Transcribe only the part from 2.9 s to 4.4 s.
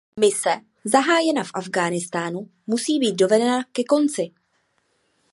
být dovedena ke konci.